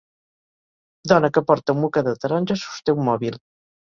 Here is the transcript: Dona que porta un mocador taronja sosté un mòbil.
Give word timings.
Dona 1.11 1.29
que 1.35 1.43
porta 1.51 1.75
un 1.77 1.83
mocador 1.83 2.17
taronja 2.23 2.57
sosté 2.65 2.99
un 2.99 3.07
mòbil. 3.11 3.37